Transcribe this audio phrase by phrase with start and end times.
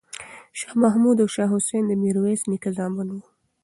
[0.59, 3.21] شاه محمود او شاه حسین د میرویس نیکه زامن وو.